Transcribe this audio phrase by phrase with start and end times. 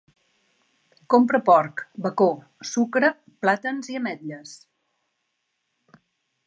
[1.13, 2.29] Compra porc, bacó,
[2.71, 3.13] sucre,
[3.47, 4.57] plàtans i ametles